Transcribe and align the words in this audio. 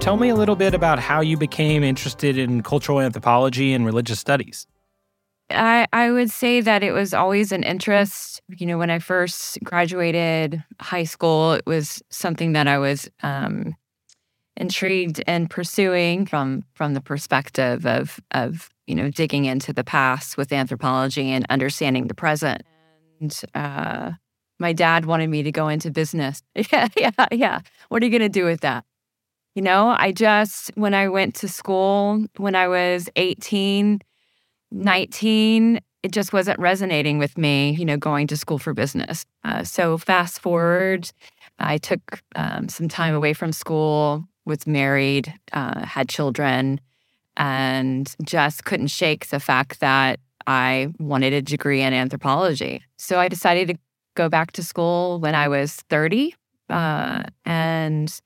tell 0.00 0.16
me 0.16 0.30
a 0.30 0.34
little 0.34 0.56
bit 0.56 0.72
about 0.72 0.98
how 0.98 1.20
you 1.20 1.36
became 1.36 1.84
interested 1.84 2.38
in 2.38 2.62
cultural 2.62 3.00
anthropology 3.00 3.74
and 3.74 3.84
religious 3.84 4.18
studies. 4.18 4.66
I, 5.50 5.86
I 5.92 6.10
would 6.10 6.30
say 6.30 6.60
that 6.60 6.82
it 6.82 6.92
was 6.92 7.12
always 7.12 7.52
an 7.52 7.64
interest. 7.64 8.40
You 8.48 8.66
know, 8.66 8.78
when 8.78 8.90
I 8.90 8.98
first 8.98 9.58
graduated 9.62 10.62
high 10.80 11.04
school, 11.04 11.52
it 11.52 11.66
was 11.66 12.02
something 12.08 12.52
that 12.52 12.66
I 12.66 12.78
was 12.78 13.10
um, 13.22 13.74
intrigued 14.56 15.22
and 15.26 15.50
pursuing 15.50 16.24
from 16.24 16.62
from 16.74 16.94
the 16.94 17.00
perspective 17.00 17.84
of 17.84 18.20
of 18.30 18.70
you 18.86 18.94
know 18.94 19.10
digging 19.10 19.44
into 19.44 19.72
the 19.72 19.84
past 19.84 20.36
with 20.36 20.52
anthropology 20.52 21.30
and 21.30 21.44
understanding 21.50 22.06
the 22.06 22.14
present. 22.14 22.62
And 23.20 23.38
uh, 23.54 24.12
my 24.58 24.72
dad 24.72 25.04
wanted 25.04 25.28
me 25.28 25.42
to 25.42 25.52
go 25.52 25.68
into 25.68 25.90
business. 25.90 26.42
Yeah, 26.72 26.88
yeah, 26.96 27.26
yeah. 27.32 27.60
What 27.88 28.02
are 28.02 28.06
you 28.06 28.12
going 28.12 28.22
to 28.22 28.40
do 28.40 28.44
with 28.44 28.60
that? 28.60 28.84
You 29.54 29.62
know, 29.62 29.94
I 29.98 30.12
just 30.12 30.70
when 30.76 30.94
I 30.94 31.08
went 31.08 31.34
to 31.36 31.48
school 31.48 32.24
when 32.36 32.54
I 32.54 32.68
was 32.68 33.08
18, 33.16 34.00
19, 34.70 35.80
it 36.02 36.12
just 36.12 36.32
wasn't 36.32 36.58
resonating 36.58 37.18
with 37.18 37.36
me, 37.36 37.72
you 37.72 37.84
know, 37.84 37.96
going 37.96 38.26
to 38.28 38.36
school 38.36 38.58
for 38.58 38.72
business. 38.72 39.26
Uh, 39.44 39.64
so 39.64 39.98
fast 39.98 40.40
forward, 40.40 41.10
I 41.58 41.78
took 41.78 42.22
um, 42.36 42.68
some 42.68 42.88
time 42.88 43.14
away 43.14 43.32
from 43.32 43.52
school, 43.52 44.24
was 44.46 44.66
married, 44.66 45.32
uh, 45.52 45.84
had 45.84 46.08
children, 46.08 46.80
and 47.36 48.14
just 48.24 48.64
couldn't 48.64 48.88
shake 48.88 49.28
the 49.28 49.40
fact 49.40 49.80
that 49.80 50.20
I 50.46 50.88
wanted 50.98 51.32
a 51.32 51.42
degree 51.42 51.82
in 51.82 51.92
anthropology. 51.92 52.82
So 52.96 53.18
I 53.18 53.28
decided 53.28 53.68
to 53.68 53.74
go 54.14 54.28
back 54.28 54.52
to 54.52 54.62
school 54.62 55.20
when 55.20 55.34
I 55.34 55.48
was 55.48 55.74
30. 55.90 56.34
Uh, 56.68 57.24
and 57.44 58.20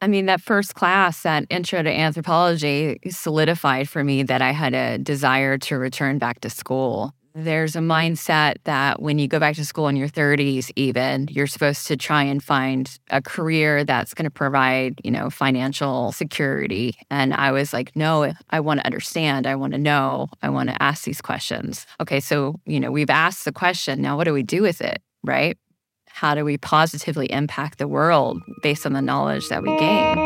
I 0.00 0.06
mean, 0.06 0.26
that 0.26 0.40
first 0.40 0.74
class, 0.74 1.22
that 1.22 1.44
intro 1.50 1.82
to 1.82 1.90
anthropology, 1.90 3.00
solidified 3.08 3.88
for 3.88 4.04
me 4.04 4.22
that 4.22 4.40
I 4.40 4.52
had 4.52 4.74
a 4.74 4.98
desire 4.98 5.58
to 5.58 5.76
return 5.76 6.18
back 6.18 6.40
to 6.40 6.50
school. 6.50 7.12
There's 7.34 7.76
a 7.76 7.80
mindset 7.80 8.54
that 8.64 9.00
when 9.00 9.18
you 9.18 9.28
go 9.28 9.38
back 9.38 9.54
to 9.56 9.64
school 9.64 9.86
in 9.86 9.96
your 9.96 10.08
30s, 10.08 10.72
even, 10.74 11.28
you're 11.30 11.46
supposed 11.46 11.86
to 11.86 11.96
try 11.96 12.22
and 12.22 12.42
find 12.42 12.98
a 13.10 13.22
career 13.22 13.84
that's 13.84 14.14
going 14.14 14.24
to 14.24 14.30
provide, 14.30 15.00
you 15.04 15.10
know, 15.10 15.30
financial 15.30 16.10
security. 16.10 16.96
And 17.10 17.34
I 17.34 17.52
was 17.52 17.72
like, 17.72 17.94
no, 17.94 18.32
I 18.50 18.60
want 18.60 18.80
to 18.80 18.86
understand. 18.86 19.46
I 19.46 19.54
want 19.54 19.72
to 19.72 19.78
know. 19.78 20.28
I 20.42 20.48
want 20.48 20.68
to 20.70 20.82
ask 20.82 21.04
these 21.04 21.20
questions. 21.20 21.86
Okay, 22.00 22.18
so, 22.18 22.56
you 22.66 22.80
know, 22.80 22.90
we've 22.90 23.10
asked 23.10 23.44
the 23.44 23.52
question. 23.52 24.02
Now, 24.02 24.16
what 24.16 24.24
do 24.24 24.32
we 24.32 24.42
do 24.42 24.62
with 24.62 24.80
it? 24.80 25.00
Right? 25.22 25.58
How 26.18 26.34
do 26.34 26.44
we 26.44 26.58
positively 26.58 27.30
impact 27.30 27.78
the 27.78 27.86
world 27.86 28.42
based 28.60 28.84
on 28.84 28.92
the 28.92 29.00
knowledge 29.00 29.48
that 29.50 29.62
we 29.62 29.68
gain? 29.78 30.16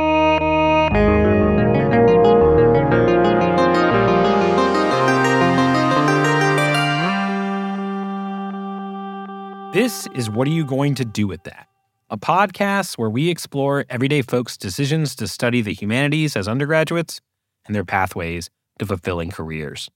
This 9.75 10.09
is 10.15 10.31
What 10.31 10.49
Are 10.49 10.51
You 10.51 10.65
Going 10.65 10.95
to 10.95 11.05
Do 11.05 11.27
with 11.27 11.43
That? 11.43 11.69
A 12.09 12.17
podcast 12.17 12.97
where 12.97 13.11
we 13.11 13.29
explore 13.29 13.85
everyday 13.91 14.23
folks' 14.23 14.57
decisions 14.57 15.15
to 15.17 15.29
study 15.29 15.61
the 15.61 15.75
humanities 15.75 16.37
as 16.37 16.49
undergraduates 16.49 17.21
and 17.67 17.75
their 17.75 17.85
pathways 17.85 18.49
to 18.79 18.87
fulfilling 18.87 19.31
careers. 19.31 19.91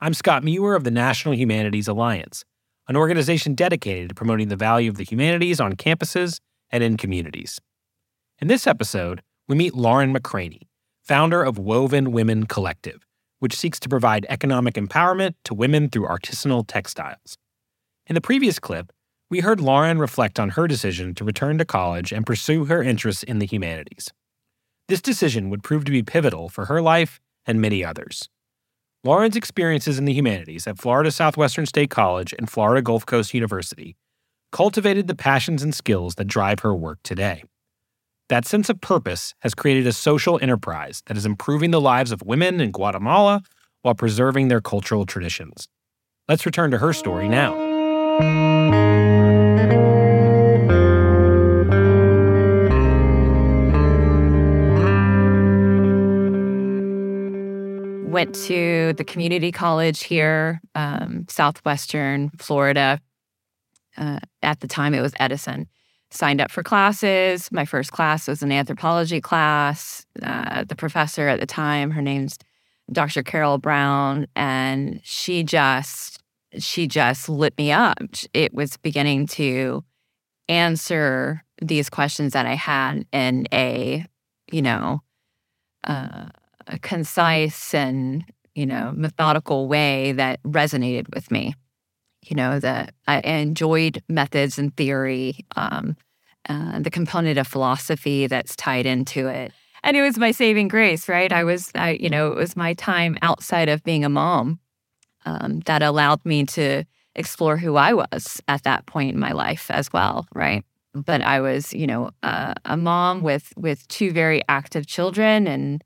I'm 0.00 0.14
Scott 0.14 0.44
Muir 0.44 0.76
of 0.76 0.84
the 0.84 0.92
National 0.92 1.34
Humanities 1.34 1.88
Alliance, 1.88 2.44
an 2.88 2.96
organization 2.96 3.54
dedicated 3.54 4.08
to 4.08 4.14
promoting 4.14 4.48
the 4.48 4.56
value 4.56 4.90
of 4.90 4.96
the 4.96 5.04
humanities 5.04 5.60
on 5.60 5.74
campuses 5.74 6.38
and 6.70 6.82
in 6.82 6.96
communities. 6.96 7.60
In 8.40 8.48
this 8.48 8.66
episode, 8.66 9.22
we 9.48 9.56
meet 9.56 9.74
Lauren 9.74 10.14
McCraney, 10.14 10.62
founder 11.02 11.42
of 11.42 11.58
Woven 11.58 12.12
Women 12.12 12.46
Collective, 12.46 13.06
which 13.38 13.56
seeks 13.56 13.80
to 13.80 13.88
provide 13.88 14.26
economic 14.28 14.74
empowerment 14.74 15.34
to 15.44 15.54
women 15.54 15.88
through 15.88 16.06
artisanal 16.06 16.64
textiles. 16.66 17.36
In 18.06 18.14
the 18.14 18.20
previous 18.20 18.58
clip, 18.58 18.92
we 19.28 19.40
heard 19.40 19.60
Lauren 19.60 19.98
reflect 19.98 20.38
on 20.38 20.50
her 20.50 20.68
decision 20.68 21.14
to 21.14 21.24
return 21.24 21.58
to 21.58 21.64
college 21.64 22.12
and 22.12 22.24
pursue 22.24 22.66
her 22.66 22.82
interests 22.82 23.24
in 23.24 23.40
the 23.40 23.46
humanities. 23.46 24.12
This 24.88 25.02
decision 25.02 25.50
would 25.50 25.64
prove 25.64 25.84
to 25.84 25.90
be 25.90 26.02
pivotal 26.02 26.48
for 26.48 26.66
her 26.66 26.80
life 26.80 27.20
and 27.44 27.60
many 27.60 27.84
others. 27.84 28.28
Lauren's 29.04 29.36
experiences 29.36 29.98
in 29.98 30.04
the 30.04 30.12
humanities 30.12 30.66
at 30.66 30.78
Florida 30.78 31.10
Southwestern 31.10 31.66
State 31.66 31.90
College 31.90 32.34
and 32.38 32.50
Florida 32.50 32.82
Gulf 32.82 33.06
Coast 33.06 33.34
University 33.34 33.96
cultivated 34.52 35.06
the 35.06 35.14
passions 35.14 35.62
and 35.62 35.74
skills 35.74 36.14
that 36.16 36.26
drive 36.26 36.60
her 36.60 36.74
work 36.74 36.98
today. 37.02 37.44
That 38.28 38.44
sense 38.44 38.68
of 38.68 38.80
purpose 38.80 39.34
has 39.40 39.54
created 39.54 39.86
a 39.86 39.92
social 39.92 40.38
enterprise 40.42 41.02
that 41.06 41.16
is 41.16 41.26
improving 41.26 41.70
the 41.70 41.80
lives 41.80 42.10
of 42.10 42.22
women 42.22 42.60
in 42.60 42.72
Guatemala 42.72 43.42
while 43.82 43.94
preserving 43.94 44.48
their 44.48 44.60
cultural 44.60 45.06
traditions. 45.06 45.68
Let's 46.28 46.44
return 46.44 46.72
to 46.72 46.78
her 46.78 46.92
story 46.92 47.28
now. 47.28 48.95
Went 58.16 58.34
to 58.46 58.94
the 58.94 59.04
community 59.04 59.52
college 59.52 60.04
here, 60.04 60.62
um, 60.74 61.26
Southwestern 61.28 62.30
Florida. 62.38 62.98
Uh, 63.94 64.20
at 64.40 64.60
the 64.60 64.66
time, 64.66 64.94
it 64.94 65.02
was 65.02 65.12
Edison. 65.20 65.68
Signed 66.10 66.40
up 66.40 66.50
for 66.50 66.62
classes. 66.62 67.52
My 67.52 67.66
first 67.66 67.92
class 67.92 68.26
was 68.26 68.42
an 68.42 68.52
anthropology 68.52 69.20
class. 69.20 70.06
Uh, 70.22 70.64
the 70.64 70.74
professor 70.74 71.28
at 71.28 71.40
the 71.40 71.46
time, 71.46 71.90
her 71.90 72.00
name's 72.00 72.38
Dr. 72.90 73.22
Carol 73.22 73.58
Brown, 73.58 74.26
and 74.34 74.98
she 75.04 75.42
just 75.42 76.22
she 76.58 76.86
just 76.86 77.28
lit 77.28 77.52
me 77.58 77.70
up. 77.70 77.98
It 78.32 78.54
was 78.54 78.78
beginning 78.78 79.26
to 79.26 79.84
answer 80.48 81.44
these 81.60 81.90
questions 81.90 82.32
that 82.32 82.46
I 82.46 82.54
had 82.54 83.04
in 83.12 83.46
a, 83.52 84.06
you 84.50 84.62
know, 84.62 85.02
uh, 85.84 86.30
a 86.66 86.78
concise 86.78 87.74
and, 87.74 88.24
you 88.54 88.66
know, 88.66 88.92
methodical 88.94 89.68
way 89.68 90.12
that 90.12 90.42
resonated 90.42 91.14
with 91.14 91.30
me. 91.30 91.54
You 92.24 92.34
know, 92.34 92.58
that 92.58 92.92
I 93.06 93.20
enjoyed 93.20 94.02
methods 94.08 94.58
and 94.58 94.76
theory, 94.76 95.44
um, 95.54 95.96
uh, 96.48 96.80
the 96.80 96.90
component 96.90 97.38
of 97.38 97.46
philosophy 97.46 98.26
that's 98.26 98.56
tied 98.56 98.84
into 98.84 99.28
it. 99.28 99.52
And 99.84 99.96
it 99.96 100.02
was 100.02 100.18
my 100.18 100.32
saving 100.32 100.66
grace, 100.66 101.08
right? 101.08 101.32
I 101.32 101.44
was, 101.44 101.70
I, 101.76 101.90
you 102.00 102.10
know, 102.10 102.32
it 102.32 102.36
was 102.36 102.56
my 102.56 102.74
time 102.74 103.16
outside 103.22 103.68
of 103.68 103.84
being 103.84 104.04
a 104.04 104.08
mom 104.08 104.58
um, 105.24 105.60
that 105.66 105.82
allowed 105.82 106.24
me 106.24 106.44
to 106.46 106.84
explore 107.14 107.56
who 107.56 107.76
I 107.76 107.92
was 107.92 108.40
at 108.48 108.62
that 108.64 108.86
point 108.86 109.14
in 109.14 109.20
my 109.20 109.32
life 109.32 109.70
as 109.70 109.92
well, 109.92 110.26
right? 110.34 110.64
But 110.94 111.22
I 111.22 111.40
was, 111.40 111.72
you 111.72 111.86
know, 111.86 112.10
uh, 112.22 112.54
a 112.64 112.76
mom 112.76 113.22
with 113.22 113.52
with 113.56 113.86
two 113.88 114.12
very 114.12 114.42
active 114.48 114.86
children 114.86 115.46
and 115.46 115.84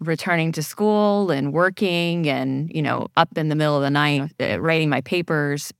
returning 0.00 0.52
to 0.52 0.62
school 0.62 1.30
and 1.30 1.52
working 1.52 2.28
and 2.28 2.70
you 2.74 2.82
know 2.82 3.06
up 3.16 3.28
in 3.36 3.48
the 3.48 3.54
middle 3.54 3.76
of 3.76 3.82
the 3.82 3.90
night 3.90 4.30
uh, 4.40 4.60
writing 4.60 4.88
my 4.88 5.00
papers 5.00 5.72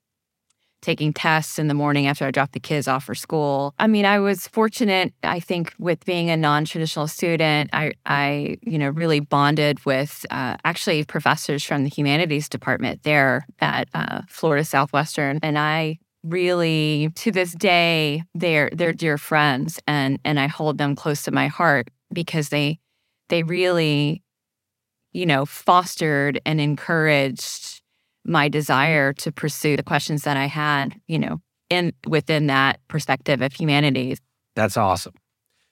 taking 0.83 1.13
tests 1.13 1.59
in 1.59 1.67
the 1.67 1.75
morning 1.75 2.07
after 2.07 2.25
I 2.25 2.31
dropped 2.31 2.53
the 2.53 2.61
kids 2.61 2.87
off 2.87 3.05
for 3.05 3.15
school. 3.15 3.75
I 3.79 3.89
mean, 3.89 4.05
I 4.05 4.21
was 4.21 4.47
fortunate, 4.47 5.13
I 5.25 5.41
think, 5.41 5.75
with 5.81 6.05
being 6.05 6.31
a 6.31 6.37
non-traditional 6.37 7.09
student. 7.09 7.71
I, 7.73 7.93
I 8.05 8.59
you 8.63 8.79
know, 8.79 8.91
really 8.91 9.19
bonded 9.19 9.85
with 9.85 10.25
uh, 10.31 10.57
actually 10.65 11.03
professors 11.05 11.65
from 11.65 11.83
the 11.83 11.91
humanities 11.91 12.49
department 12.49 13.03
there 13.03 13.47
at 13.61 13.89
uh, 13.95 14.23
Florida 14.29 14.65
Southwestern, 14.65 15.41
and 15.43 15.59
I 15.59 15.99
really, 16.23 17.11
to 17.17 17.33
this 17.33 17.53
day, 17.53 18.23
they're 18.35 18.71
they're 18.73 18.93
dear 18.93 19.19
friends, 19.19 19.81
and 19.89 20.21
and 20.25 20.39
I 20.39 20.47
hold 20.47 20.79
them 20.79 20.95
close 20.95 21.23
to 21.25 21.33
my 21.33 21.49
heart 21.49 21.89
because 22.13 22.51
they 22.51 22.79
they 23.29 23.43
really, 23.43 24.23
you 25.13 25.27
know, 25.27 25.47
fostered 25.47 26.41
and 26.47 26.61
encouraged 26.61 27.83
my 28.25 28.49
desire 28.49 29.13
to 29.13 29.33
pursue 29.33 29.77
the 29.77 29.83
questions 29.83 30.23
that 30.23 30.37
I 30.37 30.47
had, 30.47 31.01
you 31.07 31.19
know, 31.19 31.41
in 31.71 31.93
within 32.07 32.47
that 32.49 32.81
perspective 32.89 33.41
of 33.43 33.53
humanities. 33.53 34.21
That's 34.55 34.77
awesome. 34.77 35.15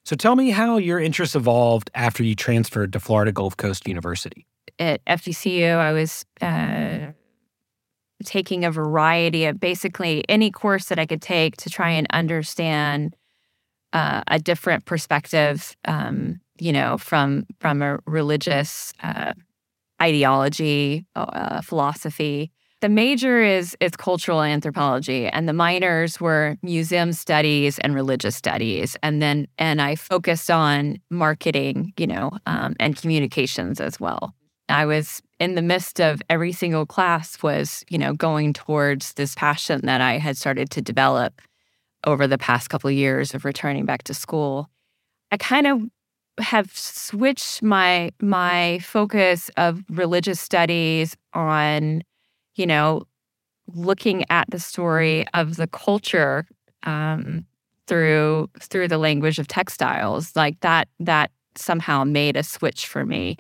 So 0.05 0.17
tell 0.17 0.37
me 0.37 0.51
how 0.51 0.77
your 0.77 1.01
interests 1.01 1.35
evolved 1.35 1.91
after 1.95 2.23
you 2.23 2.35
transferred 2.35 2.93
to 2.93 3.01
Florida 3.01 3.33
Gulf 3.33 3.57
Coast 3.57 3.89
University. 3.89 4.47
At 4.79 5.05
FGCU, 5.07 5.77
I 5.77 5.93
was 5.93 6.27
uh, 6.43 7.13
taking 8.25 8.65
a 8.65 8.71
variety 8.71 9.47
of 9.47 9.59
basically 9.59 10.25
any 10.29 10.51
course 10.51 10.87
that 10.87 10.99
I 10.99 11.07
could 11.07 11.23
take 11.23 11.57
to 11.59 11.71
try 11.71 11.91
and 11.91 12.07
understand 12.11 13.17
uh, 13.95 14.23
a 14.27 14.39
different 14.39 14.85
perspective, 14.85 15.75
um, 15.87 16.41
you 16.59 16.73
know, 16.73 16.99
from 16.99 17.47
from 17.61 17.83
a 17.83 17.99
religious 18.07 18.93
uh, 19.03 19.33
ideology, 20.01 21.07
uh, 21.17 21.61
philosophy. 21.61 22.51
The 22.81 22.89
major 22.89 23.43
is 23.43 23.77
is 23.81 23.93
cultural 23.97 24.43
anthropology 24.43 25.27
and 25.27 25.49
the 25.49 25.55
minors 25.55 26.21
were 26.21 26.57
museum 26.63 27.13
studies 27.13 27.79
and 27.79 27.95
religious 27.95 28.37
studies. 28.37 28.97
And 29.03 29.23
then 29.23 29.47
and 29.57 29.81
i 29.81 29.95
focused 29.95 30.51
on 30.51 30.99
marketing 31.11 31.93
you 31.99 32.07
know 32.07 32.33
um, 32.47 32.75
and 32.79 32.97
communications 32.97 33.81
as 33.81 33.99
well. 33.99 34.35
I 34.69 34.87
was 34.87 35.23
in 35.41 35.55
the 35.55 35.63
midst 35.63 36.01
of 36.01 36.23
every 36.29 36.53
single 36.53 36.87
class 36.87 37.43
was 37.43 37.85
you 37.89 37.99
know 37.99 38.13
going 38.13 38.53
towards 38.53 39.15
this 39.15 39.35
passion 39.35 39.81
that 39.85 40.01
i 40.01 40.19
had 40.19 40.37
started 40.37 40.71
to 40.71 40.83
develop 40.83 41.41
over 42.07 42.27
the 42.27 42.39
past 42.39 42.71
couple 42.71 42.89
of 42.89 42.95
years 42.95 43.35
of 43.35 43.45
returning 43.45 43.85
back 43.85 44.05
to 44.05 44.15
school. 44.15 44.69
I 45.31 45.37
kind 45.37 45.67
of 45.67 45.81
have 46.41 46.77
switched 46.77 47.63
my 47.63 48.11
my 48.21 48.81
focus 48.81 49.51
of 49.57 49.83
religious 49.89 50.41
studies 50.41 51.17
on 51.33 52.03
you 52.55 52.67
know, 52.67 53.03
looking 53.73 54.25
at 54.31 54.49
the 54.51 54.59
story 54.59 55.27
of 55.35 55.57
the 55.57 55.67
culture 55.67 56.47
um, 56.85 57.45
through 57.87 58.49
through 58.61 58.89
the 58.89 58.99
language 58.99 59.39
of 59.39 59.49
textiles, 59.49 60.35
like 60.37 60.61
that 60.61 60.89
that 61.01 61.31
somehow 61.57 62.05
made 62.05 62.37
a 62.37 62.43
switch 62.43 62.87
for 62.87 63.05
me, 63.05 63.37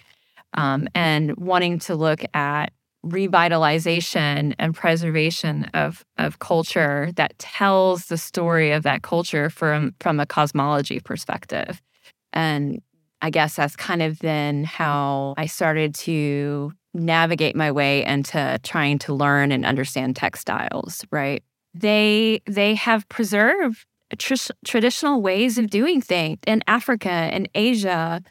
um, 0.54 0.88
and 0.94 1.36
wanting 1.36 1.78
to 1.80 1.94
look 1.94 2.22
at 2.34 2.72
revitalization 3.04 4.54
and 4.58 4.74
preservation 4.74 5.64
of 5.74 6.04
of 6.18 6.38
culture 6.38 7.10
that 7.16 7.38
tells 7.38 8.06
the 8.06 8.18
story 8.18 8.72
of 8.72 8.82
that 8.82 9.02
culture 9.02 9.50
from 9.50 9.94
from 10.00 10.18
a 10.20 10.26
cosmology 10.26 11.00
perspective 11.00 11.80
and 12.34 12.82
i 13.22 13.30
guess 13.30 13.56
that's 13.56 13.76
kind 13.76 14.02
of 14.02 14.18
then 14.18 14.64
how 14.64 15.34
i 15.38 15.46
started 15.46 15.94
to 15.94 16.70
navigate 16.94 17.56
my 17.56 17.72
way 17.72 18.04
into 18.04 18.58
trying 18.62 18.98
to 19.00 19.12
learn 19.12 19.52
and 19.52 19.66
understand 19.66 20.16
textiles, 20.16 21.04
right? 21.10 21.42
They 21.74 22.40
they 22.46 22.74
have 22.76 23.08
preserved 23.08 23.84
tr- 24.16 24.52
traditional 24.64 25.20
ways 25.20 25.58
of 25.58 25.68
doing 25.68 26.00
things 26.00 26.38
in 26.46 26.62
Africa 26.68 27.10
and 27.10 27.48
Asia, 27.54 28.22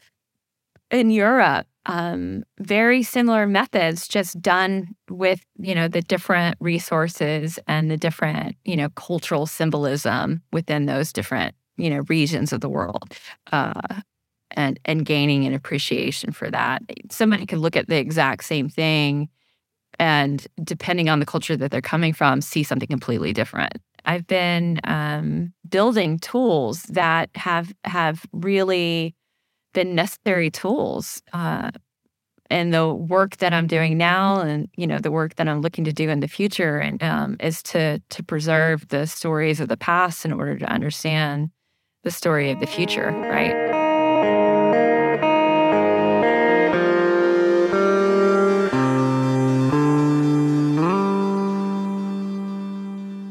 in 0.90 1.10
Europe. 1.10 1.66
Um, 1.86 2.44
very 2.58 3.02
similar 3.02 3.46
methods, 3.46 4.08
just 4.08 4.40
done 4.40 4.94
with 5.10 5.44
you 5.58 5.74
know 5.74 5.86
the 5.86 6.00
different 6.00 6.56
resources 6.58 7.58
and 7.68 7.90
the 7.90 7.98
different 7.98 8.56
you 8.64 8.76
know 8.76 8.88
cultural 8.90 9.44
symbolism 9.44 10.40
within 10.50 10.86
those 10.86 11.12
different 11.12 11.54
you 11.76 11.90
know 11.90 12.02
regions 12.08 12.52
of 12.52 12.60
the 12.60 12.68
world. 12.68 13.16
Uh, 13.52 14.00
and 14.56 14.78
and 14.84 15.04
gaining 15.04 15.46
an 15.46 15.54
appreciation 15.54 16.30
for 16.30 16.48
that. 16.48 16.80
Somebody 17.10 17.44
could 17.44 17.58
look 17.58 17.76
at 17.76 17.88
the 17.88 17.96
exact 17.96 18.44
same 18.44 18.68
thing 18.68 19.28
and 19.98 20.46
depending 20.62 21.08
on 21.08 21.20
the 21.20 21.26
culture 21.26 21.56
that 21.56 21.70
they're 21.70 21.80
coming 21.80 22.12
from, 22.12 22.40
see 22.40 22.62
something 22.62 22.88
completely 22.88 23.32
different. 23.32 23.74
I've 24.04 24.26
been 24.26 24.80
um, 24.84 25.52
building 25.68 26.18
tools 26.18 26.82
that 26.84 27.30
have 27.34 27.72
have 27.84 28.26
really 28.32 29.14
been 29.72 29.94
necessary 29.94 30.50
tools. 30.50 31.22
Uh, 31.32 31.70
and 32.50 32.74
the 32.74 32.92
work 32.92 33.38
that 33.38 33.54
I'm 33.54 33.66
doing 33.66 33.96
now, 33.96 34.40
and 34.40 34.68
you 34.76 34.86
know 34.86 34.98
the 34.98 35.10
work 35.10 35.36
that 35.36 35.48
I'm 35.48 35.62
looking 35.62 35.84
to 35.84 35.92
do 35.92 36.10
in 36.10 36.20
the 36.20 36.28
future, 36.28 36.78
and 36.78 37.02
um, 37.02 37.36
is 37.40 37.62
to 37.64 38.00
to 38.10 38.22
preserve 38.22 38.88
the 38.88 39.06
stories 39.06 39.60
of 39.60 39.68
the 39.68 39.78
past 39.78 40.26
in 40.26 40.32
order 40.32 40.58
to 40.58 40.70
understand 40.70 41.50
the 42.04 42.10
story 42.10 42.50
of 42.50 42.60
the 42.60 42.66
future. 42.66 43.10
Right. 43.10 43.74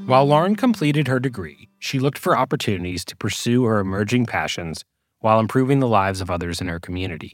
While 0.06 0.26
Lauren 0.26 0.56
completed 0.56 1.08
her 1.08 1.20
degree, 1.20 1.70
she 1.80 1.98
looked 1.98 2.20
for 2.20 2.38
opportunities 2.38 3.04
to 3.06 3.16
pursue 3.16 3.64
her 3.64 3.80
emerging 3.80 4.26
passions 4.26 4.84
while 5.22 5.40
improving 5.40 5.80
the 5.80 5.88
lives 5.88 6.22
of 6.22 6.30
others 6.30 6.62
in 6.62 6.68
her 6.68 6.80
community. 6.80 7.34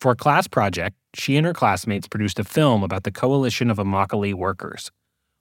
For 0.00 0.12
a 0.12 0.16
class 0.16 0.46
project, 0.46 0.96
she 1.14 1.36
and 1.36 1.46
her 1.46 1.54
classmates 1.54 2.06
produced 2.06 2.38
a 2.38 2.44
film 2.44 2.82
about 2.82 3.04
the 3.04 3.10
Coalition 3.10 3.70
of 3.70 3.78
Immokalee 3.78 4.34
Workers, 4.34 4.90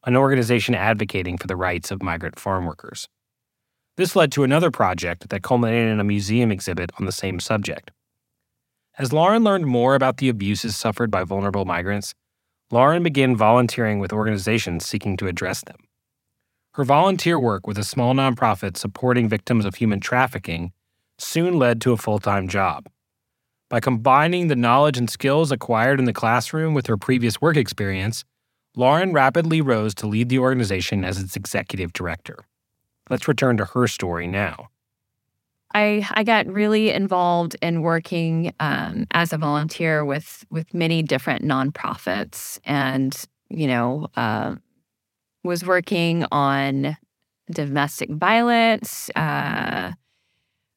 an 0.05 0.15
organization 0.15 0.73
advocating 0.73 1.37
for 1.37 1.47
the 1.47 1.55
rights 1.55 1.91
of 1.91 2.01
migrant 2.01 2.39
farm 2.39 2.65
workers. 2.65 3.09
This 3.97 4.15
led 4.15 4.31
to 4.33 4.43
another 4.43 4.69
project 4.69 5.29
that 5.29 5.41
culminated 5.41 5.91
in 5.91 5.99
a 5.99 6.03
museum 6.03 6.51
exhibit 6.51 6.91
on 6.99 7.07
the 7.07 7.11
same 7.11 7.39
subject. 7.39 7.89
As 8.99 9.11
Lauren 9.11 9.43
learned 9.43 9.65
more 9.65 9.95
about 9.95 10.17
the 10.17 10.29
abuses 10.29 10.77
suffered 10.77 11.09
by 11.09 11.23
vulnerable 11.23 11.65
migrants, 11.65 12.13
Lauren 12.69 13.01
began 13.01 13.35
volunteering 13.35 13.97
with 13.97 14.13
organizations 14.13 14.85
seeking 14.85 15.17
to 15.17 15.27
address 15.27 15.63
them. 15.63 15.77
Her 16.73 16.83
volunteer 16.83 17.39
work 17.39 17.65
with 17.65 17.79
a 17.79 17.83
small 17.83 18.13
nonprofit 18.13 18.77
supporting 18.77 19.27
victims 19.27 19.65
of 19.65 19.75
human 19.75 19.99
trafficking 19.99 20.73
soon 21.17 21.57
led 21.57 21.81
to 21.81 21.91
a 21.91 21.97
full 21.97 22.19
time 22.19 22.47
job. 22.47 22.85
By 23.67 23.79
combining 23.79 24.47
the 24.47 24.55
knowledge 24.55 24.99
and 24.99 25.09
skills 25.09 25.51
acquired 25.51 25.99
in 25.99 26.05
the 26.05 26.13
classroom 26.13 26.75
with 26.75 26.85
her 26.85 26.97
previous 26.97 27.41
work 27.41 27.57
experience, 27.57 28.23
Lauren 28.75 29.11
rapidly 29.11 29.59
rose 29.59 29.95
to 29.95 30.07
lead 30.07 30.29
the 30.29 30.37
organization 30.37 31.03
as 31.03 31.19
its 31.19 31.35
executive 31.35 31.93
director. 31.93 32.45
Let's 33.09 33.27
return 33.27 33.57
to 33.57 33.65
her 33.65 33.87
story 33.87 34.27
now. 34.27 34.69
I, 35.73 36.07
I 36.11 36.23
got 36.23 36.47
really 36.47 36.89
involved 36.89 37.55
in 37.61 37.81
working 37.81 38.53
um, 38.59 39.05
as 39.11 39.33
a 39.33 39.37
volunteer 39.37 40.05
with 40.05 40.45
with 40.49 40.73
many 40.73 41.03
different 41.03 41.43
nonprofits, 41.43 42.59
and 42.63 43.15
you 43.49 43.67
know, 43.67 44.07
uh, 44.15 44.55
was 45.43 45.65
working 45.65 46.25
on 46.31 46.97
domestic 47.51 48.09
violence, 48.09 49.09
uh, 49.15 49.91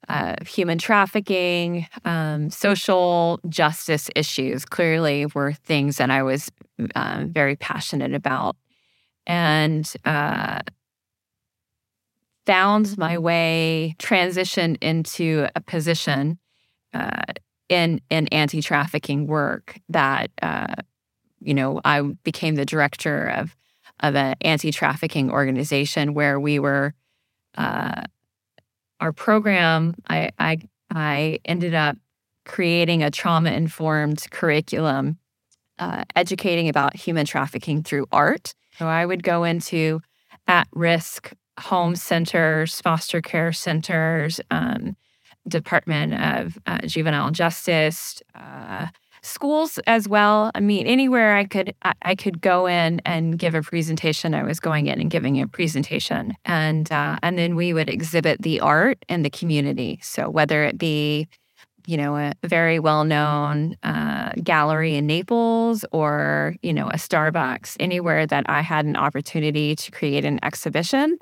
uh, 0.08 0.36
human 0.44 0.78
trafficking, 0.78 1.86
um, 2.04 2.50
social 2.50 3.40
justice 3.48 4.10
issues. 4.16 4.64
Clearly, 4.64 5.26
were 5.34 5.52
things 5.52 5.98
that 5.98 6.10
I 6.10 6.22
was 6.22 6.50
uh, 6.96 7.24
very 7.26 7.56
passionate 7.56 8.12
about, 8.12 8.56
and 9.26 9.90
uh, 10.04 10.60
found 12.50 12.98
my 12.98 13.16
way, 13.18 13.94
transitioned 13.98 14.76
into 14.80 15.46
a 15.54 15.60
position 15.60 16.38
uh, 16.92 17.22
in 17.68 18.00
in 18.10 18.26
anti 18.28 18.60
trafficking 18.60 19.26
work 19.26 19.78
that. 19.88 20.30
Uh, 20.42 20.74
you 21.42 21.54
know, 21.54 21.80
I 21.86 22.02
became 22.22 22.56
the 22.56 22.66
director 22.66 23.28
of 23.28 23.56
of 24.00 24.16
an 24.16 24.34
anti-trafficking 24.40 25.30
organization 25.30 26.14
where 26.14 26.40
we 26.40 26.58
were 26.58 26.94
uh, 27.56 28.02
our 29.00 29.12
program 29.12 29.94
I, 30.08 30.30
I 30.38 30.58
i 30.90 31.38
ended 31.44 31.74
up 31.74 31.96
creating 32.44 33.02
a 33.02 33.10
trauma-informed 33.10 34.26
curriculum 34.30 35.18
uh, 35.78 36.04
educating 36.14 36.68
about 36.68 36.96
human 36.96 37.26
trafficking 37.26 37.82
through 37.82 38.06
art 38.12 38.54
so 38.78 38.86
i 38.86 39.04
would 39.04 39.22
go 39.22 39.44
into 39.44 40.00
at-risk 40.46 41.32
home 41.58 41.96
centers 41.96 42.80
foster 42.80 43.20
care 43.20 43.52
centers 43.52 44.40
um, 44.50 44.96
department 45.48 46.14
of 46.14 46.58
uh, 46.66 46.78
juvenile 46.86 47.30
justice 47.30 48.22
uh, 48.34 48.86
schools 49.22 49.78
as 49.86 50.08
well. 50.08 50.50
I 50.54 50.60
mean, 50.60 50.86
anywhere 50.86 51.36
I 51.36 51.44
could 51.44 51.74
I, 51.82 51.92
I, 52.02 52.14
could 52.14 52.40
go 52.40 52.66
in 52.66 53.00
and 53.04 53.38
give 53.38 53.54
a 53.54 53.62
presentation. 53.62 54.34
I 54.34 54.42
was 54.42 54.60
going 54.60 54.86
in 54.86 55.00
and 55.00 55.10
giving 55.10 55.40
a 55.40 55.46
presentation, 55.46 56.34
and 56.44 56.90
uh, 56.90 57.18
and 57.22 57.38
then 57.38 57.56
we 57.56 57.72
would 57.72 57.88
exhibit 57.88 58.42
the 58.42 58.60
art 58.60 59.04
in 59.08 59.22
the 59.22 59.30
community. 59.30 59.98
So 60.02 60.30
whether 60.30 60.64
it 60.64 60.78
be 60.78 61.28
you 61.86 61.96
know 61.96 62.16
a 62.16 62.32
very 62.44 62.78
well 62.78 63.04
known 63.04 63.76
uh, 63.82 64.32
gallery 64.42 64.94
in 64.94 65.06
Naples 65.06 65.84
or 65.92 66.56
you 66.62 66.72
know 66.72 66.88
a 66.88 66.96
Starbucks, 66.96 67.76
anywhere 67.80 68.26
that 68.26 68.48
I 68.48 68.62
had 68.62 68.84
an 68.84 68.96
opportunity 68.96 69.76
to 69.76 69.90
create 69.90 70.24
an 70.24 70.38
exhibition. 70.42 71.18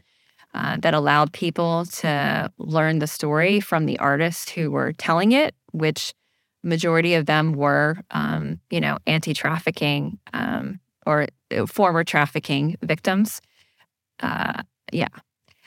Uh, 0.54 0.78
that 0.78 0.94
allowed 0.94 1.32
people 1.32 1.84
to 1.84 2.50
learn 2.58 3.00
the 3.00 3.06
story 3.06 3.60
from 3.60 3.84
the 3.84 3.98
artists 3.98 4.50
who 4.50 4.70
were 4.70 4.92
telling 4.94 5.32
it, 5.32 5.54
which 5.72 6.14
majority 6.62 7.14
of 7.14 7.26
them 7.26 7.52
were, 7.52 7.98
um, 8.12 8.58
you 8.70 8.80
know, 8.80 8.98
anti-trafficking 9.06 10.18
um, 10.32 10.80
or 11.06 11.26
uh, 11.54 11.66
former 11.66 12.02
trafficking 12.02 12.76
victims. 12.82 13.40
Uh, 14.20 14.62
yeah, 14.90 15.08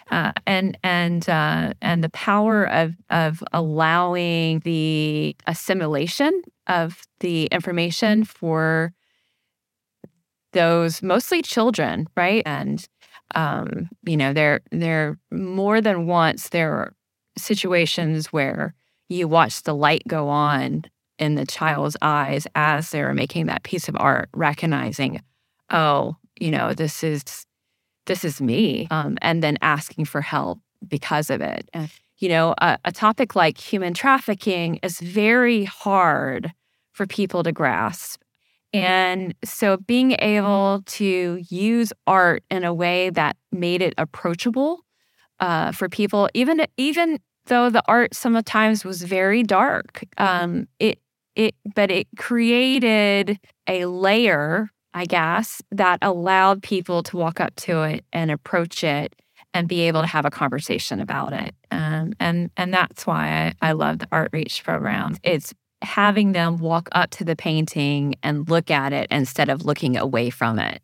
uh, 0.09 0.31
and 0.45 0.77
and 0.83 1.29
uh, 1.29 1.73
and 1.81 2.03
the 2.03 2.09
power 2.09 2.65
of 2.67 2.93
of 3.09 3.43
allowing 3.53 4.59
the 4.59 5.35
assimilation 5.47 6.41
of 6.67 7.03
the 7.19 7.45
information 7.45 8.23
for 8.25 8.93
those 10.53 11.01
mostly 11.01 11.41
children, 11.41 12.07
right? 12.17 12.43
And 12.45 12.85
um, 13.35 13.89
you 14.05 14.17
know, 14.17 14.33
there 14.33 14.61
there 14.71 15.17
more 15.31 15.81
than 15.81 16.07
once 16.07 16.49
there 16.49 16.73
are 16.73 16.93
situations 17.37 18.27
where 18.27 18.75
you 19.09 19.27
watch 19.27 19.63
the 19.63 19.75
light 19.75 20.03
go 20.07 20.29
on 20.29 20.85
in 21.19 21.35
the 21.35 21.45
child's 21.45 21.97
eyes 22.01 22.47
as 22.55 22.89
they're 22.89 23.13
making 23.13 23.45
that 23.45 23.63
piece 23.63 23.87
of 23.87 23.95
art, 23.99 24.29
recognizing, 24.33 25.21
oh, 25.69 26.15
you 26.39 26.51
know, 26.51 26.73
this 26.73 27.03
is 27.03 27.23
this 28.07 28.25
is 28.25 28.41
me, 28.41 28.87
um, 28.89 29.17
and 29.21 29.43
then 29.43 29.57
asking 29.61 30.05
for 30.05 30.21
help 30.21 30.59
because 30.87 31.29
of 31.29 31.41
it. 31.41 31.69
You 32.17 32.29
know, 32.29 32.55
a, 32.59 32.77
a 32.85 32.91
topic 32.91 33.35
like 33.35 33.57
human 33.59 33.93
trafficking 33.93 34.79
is 34.83 34.99
very 34.99 35.63
hard 35.63 36.51
for 36.91 37.05
people 37.05 37.43
to 37.43 37.51
grasp. 37.51 38.21
And 38.73 39.35
so 39.43 39.77
being 39.77 40.15
able 40.19 40.83
to 40.85 41.43
use 41.49 41.91
art 42.07 42.43
in 42.49 42.63
a 42.63 42.73
way 42.73 43.09
that 43.09 43.35
made 43.51 43.81
it 43.81 43.93
approachable 43.97 44.85
uh, 45.39 45.71
for 45.71 45.89
people, 45.89 46.29
even 46.33 46.65
even 46.77 47.19
though 47.47 47.69
the 47.69 47.83
art 47.87 48.13
sometimes 48.13 48.85
was 48.85 49.03
very 49.03 49.43
dark, 49.43 50.03
um, 50.17 50.67
it 50.79 50.99
it 51.35 51.55
but 51.75 51.91
it 51.91 52.07
created 52.17 53.39
a 53.67 53.85
layer, 53.85 54.69
I 54.93 55.05
guess, 55.05 55.61
that 55.71 55.99
allowed 56.01 56.63
people 56.63 57.03
to 57.03 57.17
walk 57.17 57.39
up 57.39 57.55
to 57.57 57.81
it 57.83 58.05
and 58.13 58.31
approach 58.31 58.83
it 58.83 59.15
and 59.53 59.67
be 59.67 59.81
able 59.81 60.01
to 60.01 60.07
have 60.07 60.25
a 60.25 60.31
conversation 60.31 61.01
about 61.01 61.33
it. 61.33 61.53
Um, 61.71 62.13
and 62.19 62.51
and 62.55 62.73
that's 62.73 63.05
why 63.05 63.53
I, 63.61 63.69
I 63.69 63.71
love 63.73 63.99
the 63.99 64.07
Art 64.11 64.29
Reach 64.31 64.63
program. 64.63 65.17
It's 65.23 65.53
having 65.81 66.31
them 66.31 66.57
walk 66.57 66.89
up 66.91 67.09
to 67.11 67.23
the 67.23 67.35
painting 67.35 68.15
and 68.23 68.49
look 68.49 68.69
at 68.69 68.93
it 68.93 69.07
instead 69.11 69.49
of 69.49 69.65
looking 69.65 69.97
away 69.97 70.29
from 70.29 70.59
it. 70.59 70.81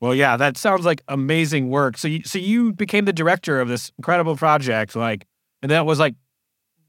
Well, 0.00 0.14
yeah, 0.14 0.36
that 0.36 0.56
sounds 0.56 0.84
like 0.84 1.02
amazing 1.08 1.70
work. 1.70 1.96
So, 1.96 2.08
you, 2.08 2.22
so 2.24 2.38
you 2.38 2.72
became 2.72 3.06
the 3.06 3.12
director 3.12 3.60
of 3.60 3.68
this 3.68 3.90
incredible 3.98 4.36
project, 4.36 4.94
like, 4.94 5.26
and 5.62 5.70
that 5.70 5.86
was 5.86 5.98
like 5.98 6.14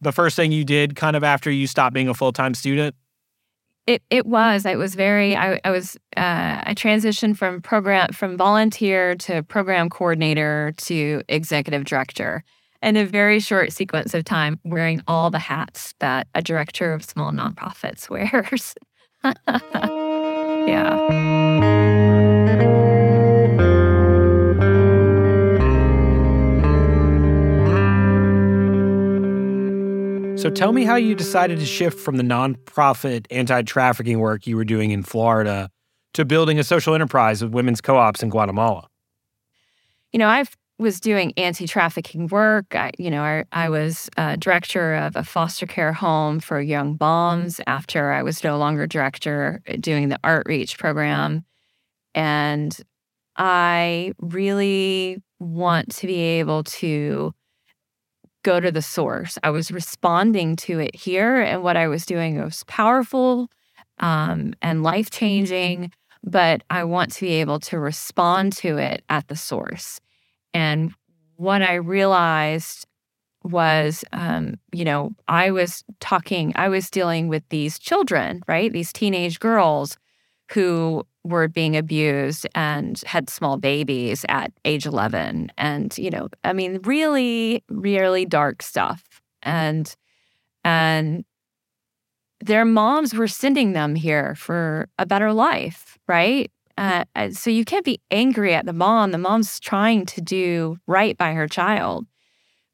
the 0.02 0.12
first 0.12 0.36
thing 0.36 0.52
you 0.52 0.66
did, 0.66 0.96
kind 0.96 1.16
of 1.16 1.24
after 1.24 1.50
you 1.50 1.68
stopped 1.68 1.94
being 1.94 2.10
a 2.10 2.14
full 2.14 2.34
time 2.34 2.54
student. 2.54 2.96
It 3.88 4.02
it 4.10 4.26
was. 4.26 4.66
I 4.66 4.76
was 4.76 4.96
very. 4.96 5.36
I, 5.36 5.62
I 5.64 5.70
was. 5.70 5.96
Uh, 6.18 6.64
I 6.66 6.74
transitioned 6.76 7.38
from 7.38 7.62
program 7.62 8.12
from 8.14 8.36
volunteer 8.36 9.16
to 9.16 9.44
program 9.44 9.90
coordinator 9.90 10.74
to 10.78 11.22
executive 11.30 11.86
director, 11.86 12.44
in 12.86 12.96
a 12.96 13.04
very 13.04 13.40
short 13.40 13.74
sequence 13.74 14.14
of 14.14 14.24
time, 14.24 14.60
wearing 14.64 15.02
all 15.08 15.32
the 15.32 15.40
hats 15.40 15.96
that 16.00 16.28
a 16.36 16.42
director 16.42 16.94
of 16.94 17.04
small 17.04 17.32
nonprofits 17.32 18.10
wears. 18.12 18.76
yeah. 20.68 20.96
So 30.38 30.52
tell 30.52 30.74
me 30.74 30.84
how 30.84 30.96
you 30.96 31.16
decided 31.16 31.58
to 31.58 31.66
shift 31.66 32.00
from 32.00 32.18
the 32.18 32.24
nonprofit 32.24 33.26
anti 33.32 33.64
trafficking 33.64 34.20
work 34.20 34.46
you 34.46 34.56
were 34.56 34.64
doing 34.64 34.92
in 34.92 35.02
Florida 35.02 35.72
to 36.14 36.24
building 36.24 36.60
a 36.60 36.64
social 36.64 36.94
enterprise 36.94 37.42
with 37.42 37.52
women's 37.52 37.82
co 37.82 37.98
ops 37.98 38.22
in 38.22 38.30
Guatemala. 38.30 38.88
You 40.12 40.20
know, 40.20 40.28
I 40.28 40.46
was 40.78 41.00
doing 41.00 41.34
anti 41.38 41.68
trafficking 41.68 42.28
work. 42.28 42.76
I, 42.76 42.92
you 42.98 43.10
know, 43.10 43.24
I, 43.24 43.46
I 43.52 43.70
was 43.70 44.10
director 44.40 44.96
of 44.96 45.16
a 45.16 45.24
foster 45.24 45.66
care 45.66 45.94
home 45.94 46.40
for 46.40 46.60
young 46.60 46.98
moms 47.00 47.62
after 47.66 48.12
I 48.12 48.24
was 48.24 48.44
no 48.44 48.58
longer 48.58 48.86
director 48.88 49.62
uh, 49.68 49.78
doing 49.80 50.10
the 50.10 50.20
Art 50.24 50.46
Reach 50.48 50.78
program. 50.78 51.46
And 52.14 52.78
I 53.38 54.14
really 54.20 55.22
want 55.40 55.94
to 55.96 56.08
be 56.08 56.20
able 56.20 56.64
to 56.64 57.34
go 58.44 58.60
to 58.60 58.72
the 58.72 58.82
source. 58.82 59.38
I 59.44 59.50
was 59.50 59.72
responding 59.72 60.56
to 60.58 60.80
it 60.80 60.96
here, 60.96 61.42
and 61.42 61.64
what 61.64 61.76
I 61.76 61.88
was 61.88 62.06
doing 62.06 62.42
was 62.42 62.64
powerful 62.68 63.50
um, 64.00 64.54
and 64.62 64.84
life 64.84 65.10
changing. 65.10 65.92
But 66.24 66.64
I 66.70 66.84
want 66.86 67.12
to 67.14 67.22
be 67.22 67.34
able 67.34 67.60
to 67.62 67.80
respond 67.80 68.54
to 68.58 68.78
it 68.78 69.04
at 69.10 69.28
the 69.28 69.36
source. 69.36 70.00
And 70.56 70.94
what 71.36 71.62
I 71.62 71.74
realized 71.76 72.88
was, 73.44 74.06
um, 74.14 74.56
you 74.72 74.86
know, 74.86 75.12
I 75.28 75.52
was 75.52 75.84
talking, 76.00 76.54
I 76.56 76.70
was 76.70 76.90
dealing 76.90 77.28
with 77.28 77.44
these 77.50 77.78
children, 77.78 78.42
right? 78.48 78.72
These 78.72 78.94
teenage 78.94 79.40
girls 79.40 79.98
who 80.54 81.06
were 81.26 81.50
being 81.50 81.76
abused 81.76 82.48
and 82.56 83.02
had 83.06 83.30
small 83.30 83.58
babies 83.58 84.26
at 84.30 84.54
age 84.64 84.86
11 84.86 85.52
and 85.58 85.98
you 85.98 86.12
know 86.12 86.28
i 86.44 86.54
mean 86.54 86.80
really 86.84 87.64
really 87.68 88.26
dark 88.28 88.62
stuff. 88.62 89.04
And 89.42 89.94
and 90.64 91.26
their 92.42 92.66
moms 92.66 93.14
were 93.16 93.28
sending 93.28 93.74
them 93.74 93.96
here 93.96 94.36
for 94.36 94.88
a 95.00 95.06
better 95.06 95.34
life 95.34 95.98
right 96.08 96.52
uh, 96.78 97.06
so 97.32 97.50
you 97.50 97.66
can't 97.66 97.86
be 97.86 98.02
angry 98.12 98.54
at 98.54 98.66
the 98.66 98.74
mom 98.74 99.12
the 99.12 99.18
mom's 99.18 99.60
trying 99.60 100.06
to 100.06 100.22
do 100.22 100.78
right 100.88 101.18
by 101.18 101.34
her 101.34 101.48
child 101.48 102.06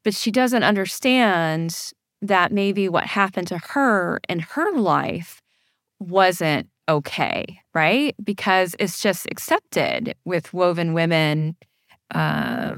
but 0.04 0.14
she 0.14 0.30
doesn't 0.30 0.64
understand 0.64 1.92
that 2.20 2.52
maybe 2.52 2.88
what 2.88 3.06
happened 3.06 3.48
to 3.48 3.58
her 3.58 4.20
in 4.28 4.40
her 4.40 4.72
life 4.72 5.42
wasn't 5.98 6.68
okay, 6.88 7.60
right? 7.74 8.14
Because 8.22 8.74
it's 8.78 9.00
just 9.00 9.26
accepted 9.30 10.14
with 10.24 10.52
woven 10.52 10.94
women, 10.94 11.56
uh, 12.14 12.76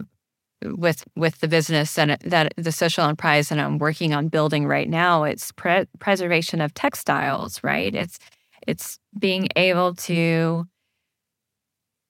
with 0.64 1.04
with 1.14 1.40
the 1.40 1.48
business 1.48 1.98
and 1.98 2.16
that 2.24 2.54
the 2.56 2.72
social 2.72 3.04
enterprise 3.04 3.50
that 3.50 3.58
I'm 3.58 3.78
working 3.78 4.14
on 4.14 4.28
building 4.28 4.66
right 4.66 4.88
now. 4.88 5.24
It's 5.24 5.52
pre- 5.52 5.86
preservation 5.98 6.60
of 6.62 6.72
textiles, 6.72 7.62
right? 7.62 7.94
It's 7.94 8.18
it's 8.66 8.98
being 9.18 9.48
able 9.56 9.94
to 9.94 10.66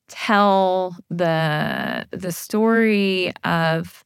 tell 0.08 0.96
the 1.10 2.06
the 2.10 2.32
story 2.32 3.32
of 3.44 4.04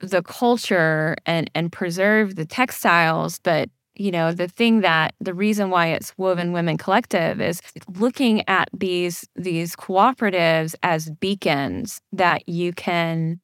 the 0.00 0.22
culture 0.22 1.16
and 1.26 1.50
and 1.54 1.72
preserve 1.72 2.36
the 2.36 2.44
textiles 2.44 3.40
but 3.42 3.68
you 3.98 4.12
know, 4.12 4.32
the 4.32 4.48
thing 4.48 4.80
that 4.80 5.14
the 5.20 5.34
reason 5.34 5.70
why 5.70 5.88
it's 5.88 6.16
Woven 6.16 6.52
Women 6.52 6.78
Collective 6.78 7.40
is 7.40 7.60
looking 7.96 8.48
at 8.48 8.68
these 8.72 9.28
these 9.34 9.74
cooperatives 9.74 10.74
as 10.82 11.10
beacons 11.10 12.00
that 12.12 12.48
you 12.48 12.72
can 12.72 13.40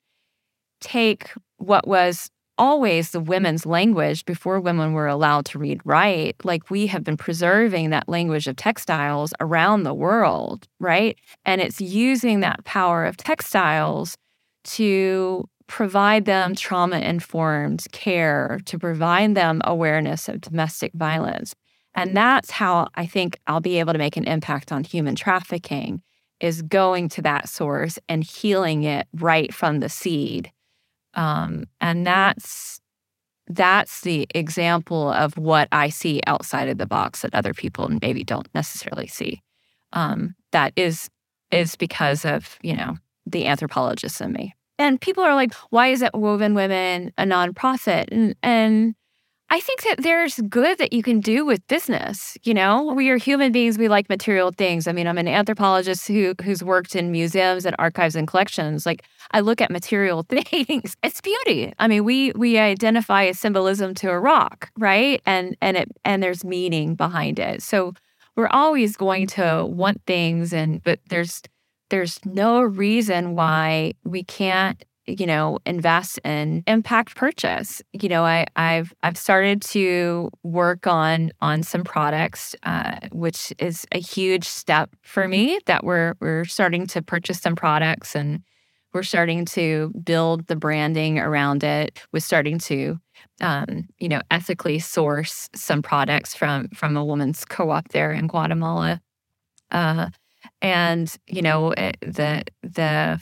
take 0.81 1.33
what 1.59 1.89
was 1.89 2.31
always 2.57 3.11
the 3.11 3.21
women's 3.21 3.67
language 3.67 4.25
before 4.25 4.61
women 4.61 4.93
were 4.93 5.09
allowed 5.09 5.45
to 5.45 5.59
read 5.59 5.81
write 5.85 6.37
like 6.45 6.71
we 6.71 6.87
have 6.87 7.03
been 7.03 7.17
preserving 7.17 7.91
that 7.91 8.09
language 8.09 8.47
of 8.47 8.57
textiles 8.57 9.35
around 9.41 9.83
the 9.83 9.95
world 9.95 10.69
right 10.79 11.19
and 11.45 11.61
it's 11.61 11.81
using 11.81 12.41
that 12.41 12.65
power 12.65 13.05
of 13.05 13.17
textiles 13.17 14.17
to 14.65 15.49
provide 15.67 16.25
them 16.25 16.55
trauma 16.55 16.99
informed 16.99 17.87
care, 17.93 18.61
to 18.67 18.79
provide 18.79 19.35
them 19.35 19.61
awareness 19.65 20.29
of 20.29 20.41
domestic 20.41 20.93
violence. 20.95 21.55
And 21.95 22.17
that's 22.17 22.51
how 22.51 22.89
I 22.95 23.07
think 23.07 23.39
I'll 23.47 23.61
be 23.61 23.79
able 23.79 23.93
to 23.93 23.99
make 23.99 24.17
an 24.17 24.25
impact 24.25 24.73
on 24.73 24.85
human 24.85 25.15
trafficking 25.15 26.03
is 26.41 26.63
going 26.63 27.09
to 27.11 27.23
that 27.23 27.49
source 27.49 27.99
and 28.09 28.25
healing 28.25 28.83
it 28.83 29.07
right 29.15 29.55
from 29.55 29.81
the 29.81 29.89
seed. 29.89 30.51
Um, 31.15 31.65
and 31.81 32.07
that's 32.07 32.81
that's 33.47 34.01
the 34.01 34.27
example 34.35 35.11
of 35.13 35.37
what 35.37 35.69
I 35.71 35.91
see 35.91 36.23
outside 36.27 36.69
of 36.69 36.79
the 36.79 36.87
box 36.87 37.21
that 37.21 37.35
other 37.35 37.53
people 37.53 37.91
maybe 38.01 38.25
don't 38.25 38.49
necessarily 38.55 39.07
see. 39.07 39.43
Um, 39.93 40.35
that 40.53 40.73
is 40.77 41.11
is 41.51 41.77
because 41.77 42.25
of 42.25 42.59
you 42.63 42.77
know 42.77 42.97
the 43.27 43.47
anthropologist 43.47 44.21
in 44.21 44.33
me. 44.33 44.55
And 44.79 45.01
people 45.01 45.23
are 45.23 45.35
like, 45.35 45.55
why 45.71 45.89
is 45.89 46.03
it 46.03 46.15
Woven 46.15 46.55
Women 46.55 47.13
a 47.17 47.25
nonprofit? 47.25 48.07
And, 48.11 48.35
and 48.43 48.95
I 49.55 49.61
think 49.61 49.83
that 49.83 50.03
there's 50.03 50.41
good 50.49 50.79
that 50.79 50.93
you 50.93 51.01
can 51.01 51.21
do 51.21 51.47
with 51.47 51.65
business. 51.69 52.37
You 52.43 52.55
know, 52.55 52.93
we 52.93 53.09
are 53.11 53.17
human 53.17 53.53
beings. 53.53 53.79
We 53.79 53.87
like 53.87 54.09
material 54.09 54.51
things. 54.51 54.89
I 54.89 54.93
mean, 54.93 55.07
I'm 55.07 55.17
an 55.17 55.29
anthropologist 55.29 56.09
who 56.09 56.35
who's 56.43 56.65
worked 56.65 56.97
in 56.97 57.13
museums 57.13 57.65
and 57.65 57.77
archives 57.79 58.17
and 58.17 58.27
collections. 58.27 58.85
Like, 58.85 59.05
I 59.31 59.39
look 59.39 59.61
at 59.61 59.71
material 59.71 60.25
things. 60.29 60.97
It's 61.05 61.21
beauty. 61.21 61.73
I 61.79 61.87
mean, 61.87 62.03
we 62.03 62.33
we 62.33 62.59
identify 62.59 63.23
a 63.23 63.33
symbolism 63.33 63.95
to 63.95 64.11
a 64.11 64.19
rock, 64.19 64.73
right? 64.77 65.23
And 65.25 65.57
and 65.61 65.77
it 65.77 65.93
and 66.05 66.21
there's 66.21 66.43
meaning 66.43 66.97
behind 66.97 67.39
it. 67.39 67.63
So 67.63 67.93
we're 68.35 68.49
always 68.49 68.97
going 68.97 69.29
to 69.29 69.43
mm-hmm. 69.43 69.77
want 69.77 70.03
things, 70.05 70.53
and 70.53 70.83
but 70.83 70.99
there's 71.11 71.43
there's 71.91 72.19
no 72.27 72.61
reason 72.61 73.37
why 73.37 73.93
we 74.03 74.25
can't 74.25 74.85
you 75.07 75.27
know 75.27 75.59
invest 75.67 76.19
in 76.25 76.63
impact 76.67 77.17
purchase. 77.17 77.83
You 77.93 78.09
know 78.09 78.25
i 78.25 78.47
i've 78.57 78.95
i've 79.03 79.17
started 79.17 79.63
to 79.63 80.31
work 80.43 80.87
on 80.87 81.31
on 81.41 81.63
some 81.63 81.85
products 81.85 82.55
uh, 82.63 82.97
which 83.13 83.53
is 83.59 83.87
a 83.93 83.99
huge 83.99 84.45
step 84.45 84.91
for 85.03 85.29
me 85.29 85.59
that 85.67 85.85
we're 85.85 86.15
we're 86.21 86.45
starting 86.45 86.87
to 86.89 87.03
purchase 87.03 87.41
some 87.41 87.57
products 87.57 88.15
and 88.15 88.43
we're 88.95 89.03
starting 89.03 89.45
to 89.45 89.93
build 90.05 90.47
the 90.47 90.55
branding 90.55 91.19
around 91.19 91.65
it. 91.65 92.01
We're 92.13 92.21
starting 92.21 92.59
to 92.61 93.01
um, 93.41 93.89
you 93.99 94.09
know 94.09 94.21
ethically 94.31 94.79
source 94.79 95.51
some 95.55 95.83
products 95.83 96.35
from 96.35 96.69
from 96.69 96.97
a 96.97 97.05
woman's 97.05 97.45
co-op 97.45 97.89
there 97.89 98.13
in 98.13 98.29
guatemala. 98.29 99.01
Uh, 99.71 100.11
and 100.63 101.15
you 101.27 101.43
know 101.43 101.73
it, 101.73 101.97
the 102.01 102.45
the 102.63 103.21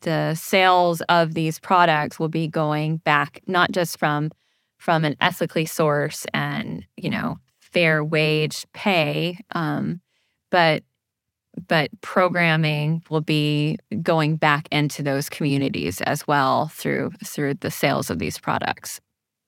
the 0.00 0.34
sales 0.34 1.00
of 1.08 1.34
these 1.34 1.58
products 1.58 2.18
will 2.18 2.28
be 2.28 2.48
going 2.48 2.98
back 2.98 3.40
not 3.46 3.72
just 3.72 3.98
from 3.98 4.30
from 4.78 5.04
an 5.04 5.16
ethically 5.20 5.66
source 5.66 6.26
and 6.34 6.84
you 6.96 7.08
know 7.10 7.36
fair 7.60 8.04
wage 8.04 8.66
pay 8.72 9.38
um, 9.54 10.00
but 10.50 10.82
but 11.68 11.90
programming 12.00 13.02
will 13.10 13.20
be 13.20 13.76
going 14.02 14.36
back 14.36 14.68
into 14.70 15.02
those 15.02 15.28
communities 15.28 16.00
as 16.02 16.26
well 16.26 16.68
through 16.68 17.10
through 17.24 17.54
the 17.54 17.70
sales 17.70 18.10
of 18.10 18.18
these 18.18 18.38
products. 18.38 19.00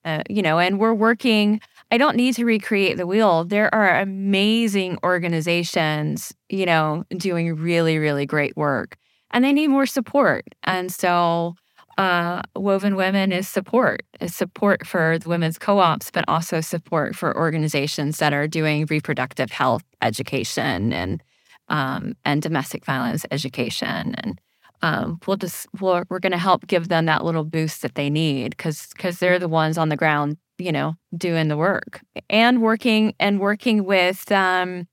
Uh, 0.03 0.21
you 0.29 0.43
know 0.43 0.59
and 0.59 0.79
we're 0.79 0.93
working 0.93 1.59
i 1.89 1.97
don't 1.97 2.15
need 2.15 2.35
to 2.35 2.45
recreate 2.45 2.95
the 2.95 3.07
wheel. 3.07 3.43
There 3.43 3.73
are 3.73 3.99
amazing 3.99 4.99
organizations 5.03 6.33
you 6.49 6.65
know 6.65 7.05
doing 7.17 7.55
really 7.55 7.97
really 7.97 8.27
great 8.27 8.55
work 8.55 8.97
and 9.35 9.43
they 9.43 9.53
need 9.53 9.67
more 9.67 9.85
support. 9.85 10.45
And 10.63 10.91
so 10.91 11.55
uh, 11.97 12.41
woven 12.55 12.95
women 12.95 13.31
is 13.31 13.47
support 13.47 14.03
is 14.19 14.33
support 14.33 14.87
for 14.87 15.19
the 15.19 15.29
women's 15.29 15.57
co-ops 15.57 16.11
but 16.11 16.25
also 16.27 16.59
support 16.59 17.15
for 17.15 17.37
organizations 17.37 18.17
that 18.17 18.33
are 18.33 18.47
doing 18.47 18.85
reproductive 18.89 19.49
health 19.51 19.83
education 20.01 20.91
and 20.91 21.21
um, 21.69 22.15
and 22.25 22.41
domestic 22.41 22.85
violence 22.85 23.25
education. 23.31 24.15
And 24.15 24.41
um, 24.81 25.19
we'll 25.25 25.37
just 25.37 25.67
we're, 25.79 26.03
we're 26.09 26.19
going 26.19 26.31
to 26.31 26.37
help 26.37 26.67
give 26.67 26.87
them 26.87 27.05
that 27.05 27.23
little 27.23 27.43
boost 27.43 27.81
that 27.81 27.95
they 27.95 28.09
need 28.09 28.51
because 28.51 28.87
because 28.93 29.19
they're 29.19 29.39
the 29.39 29.49
ones 29.49 29.77
on 29.77 29.89
the 29.89 29.97
ground 29.97 30.37
you 30.57 30.71
know 30.71 30.95
doing 31.17 31.49
the 31.49 31.57
work 31.57 32.01
and 32.29 32.61
working 32.61 33.13
and 33.19 33.39
working 33.39 33.83
with 33.83 34.31
um, 34.31 34.87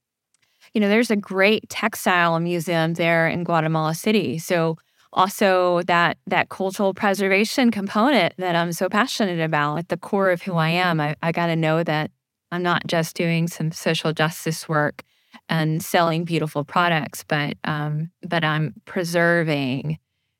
you 0.74 0.80
know 0.80 0.88
there's 0.88 1.10
a 1.10 1.16
great 1.16 1.68
textile 1.68 2.38
museum 2.40 2.94
there 2.94 3.28
in 3.28 3.44
guatemala 3.44 3.94
city 3.94 4.38
so 4.38 4.76
also 5.12 5.82
that 5.82 6.16
that 6.26 6.48
cultural 6.48 6.94
preservation 6.94 7.70
component 7.70 8.34
that 8.38 8.56
i'm 8.56 8.72
so 8.72 8.88
passionate 8.88 9.40
about 9.40 9.78
at 9.78 9.88
the 9.88 9.96
core 9.96 10.30
of 10.30 10.42
who 10.42 10.54
i 10.54 10.68
am 10.68 11.00
i, 11.00 11.14
I 11.22 11.32
got 11.32 11.46
to 11.46 11.56
know 11.56 11.82
that 11.82 12.10
i'm 12.50 12.62
not 12.62 12.86
just 12.86 13.16
doing 13.16 13.48
some 13.48 13.72
social 13.72 14.12
justice 14.12 14.68
work 14.68 15.04
and 15.48 15.82
selling 15.82 16.24
beautiful 16.24 16.64
products, 16.64 17.24
but 17.26 17.56
um, 17.64 18.10
but 18.26 18.44
I'm 18.44 18.74
preserving, 18.84 19.98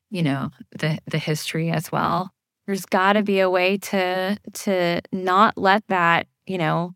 you 0.09 0.23
know, 0.23 0.49
the 0.71 0.99
the 1.09 1.17
history 1.17 1.71
as 1.71 1.91
well. 1.91 2.31
There's 2.65 2.85
got 2.85 3.13
to 3.13 3.23
be 3.23 3.39
a 3.39 3.49
way 3.49 3.77
to 3.77 4.37
to 4.53 5.01
not 5.11 5.57
let 5.57 5.87
that, 5.87 6.27
you 6.45 6.57
know, 6.57 6.95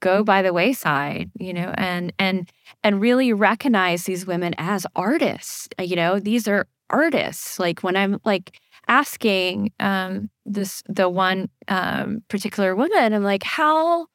go 0.00 0.22
by 0.24 0.42
the 0.42 0.52
wayside, 0.52 1.30
you 1.38 1.52
know, 1.52 1.72
and 1.76 2.12
and 2.18 2.50
and 2.82 3.00
really 3.00 3.32
recognize 3.32 4.04
these 4.04 4.26
women 4.26 4.54
as 4.58 4.86
artists. 4.94 5.68
You 5.78 5.96
know, 5.96 6.18
these 6.18 6.48
are 6.48 6.66
artists. 6.90 7.58
Like 7.58 7.82
when 7.82 7.96
I'm 7.96 8.20
like 8.24 8.58
asking 8.86 9.72
um, 9.80 10.30
this 10.46 10.82
the 10.88 11.08
one 11.08 11.48
um, 11.68 12.22
particular 12.28 12.74
woman, 12.74 13.12
I'm 13.12 13.24
like, 13.24 13.42
how 13.42 14.06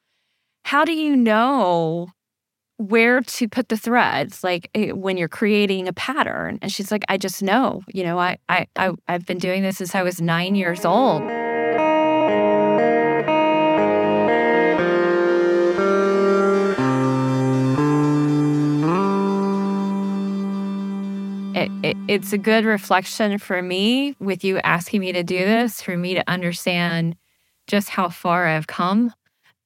how 0.65 0.85
do 0.85 0.93
you 0.93 1.15
know 1.15 2.07
where 2.77 3.21
to 3.21 3.47
put 3.47 3.69
the 3.69 3.77
threads? 3.77 4.43
Like 4.43 4.69
eh, 4.73 4.91
when 4.91 5.17
you're 5.17 5.27
creating 5.27 5.87
a 5.87 5.93
pattern. 5.93 6.59
And 6.61 6.71
she's 6.71 6.91
like 6.91 7.03
i 7.09 7.17
just 7.17 7.43
know. 7.43 7.81
You 7.93 8.03
know 8.03 8.19
i 8.19 8.37
i, 8.49 8.67
I 8.75 8.91
i've 9.07 9.25
been 9.25 9.37
doing 9.37 9.63
this 9.63 9.77
since 9.77 9.95
i 9.95 10.03
was 10.03 10.21
nine 10.21 10.55
years 10.55 10.85
old 10.85 11.21
It, 21.83 21.89
it, 21.89 21.97
it's 22.07 22.33
a 22.33 22.37
good 22.37 22.65
reflection 22.65 23.37
for 23.37 23.61
me 23.61 24.15
with 24.19 24.43
you 24.43 24.59
asking 24.59 25.01
me 25.01 25.11
to 25.11 25.23
do 25.23 25.37
this 25.37 25.81
for 25.81 25.97
me 25.97 26.13
to 26.15 26.23
understand 26.29 27.15
just 27.67 27.89
how 27.89 28.09
far 28.09 28.47
I've 28.47 28.67
come. 28.67 29.13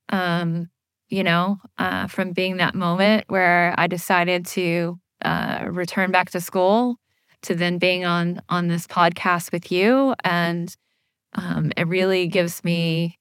Um, 0.10 0.70
you 1.10 1.24
know, 1.24 1.60
uh, 1.78 2.08
from 2.08 2.34
being 2.34 2.58
that 2.58 2.76
moment 2.76 3.26
where 3.28 3.74
I 3.78 3.88
decided 3.88 4.46
to 4.48 5.00
uh, 5.24 5.66
return 5.70 6.12
back 6.12 6.32
to 6.32 6.42
school 6.42 6.98
to 7.44 7.56
then 7.56 7.78
being 7.78 8.06
on 8.06 8.42
on 8.50 8.68
this 8.68 8.88
podcast 8.88 9.52
with 9.52 9.72
you, 9.72 10.16
and 10.24 10.76
um, 11.34 11.72
it 11.78 11.88
really 11.88 12.28
gives 12.28 12.64
me 12.64 13.18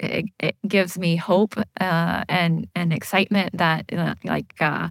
it, 0.00 0.26
it 0.40 0.56
gives 0.66 0.98
me 0.98 1.16
hope 1.16 1.54
uh, 1.80 2.24
and 2.28 2.68
and 2.74 2.92
excitement 2.92 3.58
that 3.58 3.92
uh, 3.92 4.14
like 4.24 4.54
uh, 4.60 4.88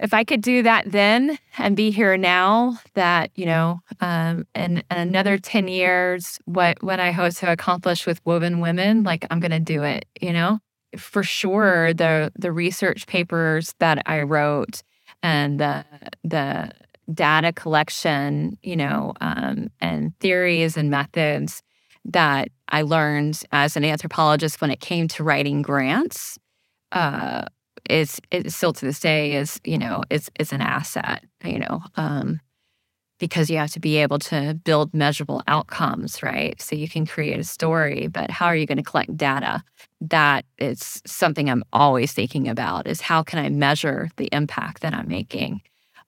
if 0.00 0.12
I 0.12 0.24
could 0.24 0.40
do 0.42 0.62
that 0.62 0.90
then 0.90 1.38
and 1.58 1.76
be 1.76 1.90
here 1.90 2.16
now, 2.16 2.78
that 2.94 3.30
you 3.34 3.46
know, 3.46 3.80
um, 4.00 4.46
in, 4.54 4.78
in 4.78 4.84
another 4.90 5.38
ten 5.38 5.68
years, 5.68 6.38
what 6.44 6.82
what 6.82 7.00
I 7.00 7.12
hope 7.12 7.34
to 7.34 7.50
accomplish 7.50 8.06
with 8.06 8.20
Woven 8.24 8.60
Women, 8.60 9.02
like 9.02 9.26
I'm 9.30 9.40
gonna 9.40 9.60
do 9.60 9.82
it, 9.82 10.06
you 10.20 10.32
know? 10.32 10.60
For 10.96 11.22
sure 11.22 11.94
the 11.94 12.32
the 12.36 12.52
research 12.52 13.06
papers 13.06 13.74
that 13.80 14.02
I 14.06 14.22
wrote 14.22 14.82
and 15.22 15.58
the 15.60 15.84
the 16.22 16.72
data 17.12 17.52
collection, 17.52 18.58
you 18.62 18.76
know, 18.76 19.12
um, 19.20 19.68
and 19.80 20.18
theories 20.20 20.76
and 20.76 20.90
methods 20.90 21.62
that 22.04 22.48
I 22.68 22.82
learned 22.82 23.42
as 23.52 23.76
an 23.76 23.84
anthropologist 23.84 24.60
when 24.60 24.70
it 24.70 24.80
came 24.80 25.08
to 25.08 25.24
writing 25.24 25.62
grants 25.62 26.38
uh, 26.92 27.44
is 27.88 28.20
is 28.30 28.54
still 28.54 28.72
to 28.72 28.84
this 28.84 29.00
day 29.00 29.34
is 29.34 29.60
you 29.64 29.78
know 29.78 30.02
it's 30.10 30.30
it's 30.38 30.52
an 30.52 30.60
asset, 30.60 31.24
you 31.44 31.58
know. 31.58 31.82
Um, 31.96 32.40
because 33.20 33.48
you 33.48 33.56
have 33.56 33.70
to 33.70 33.80
be 33.80 33.96
able 33.98 34.18
to 34.18 34.58
build 34.64 34.92
measurable 34.92 35.42
outcomes, 35.46 36.22
right? 36.22 36.60
So 36.60 36.74
you 36.74 36.88
can 36.88 37.06
create 37.06 37.38
a 37.38 37.44
story, 37.44 38.08
but 38.08 38.30
how 38.30 38.46
are 38.46 38.56
you 38.56 38.66
going 38.66 38.78
to 38.78 38.84
collect 38.84 39.16
data? 39.16 39.62
That 40.00 40.44
is 40.58 41.00
something 41.06 41.48
I'm 41.48 41.64
always 41.72 42.12
thinking 42.12 42.48
about 42.48 42.86
is 42.86 43.00
how 43.00 43.22
can 43.22 43.38
I 43.38 43.48
measure 43.48 44.10
the 44.16 44.28
impact 44.32 44.82
that 44.82 44.94
I'm 44.94 45.08
making? 45.08 45.62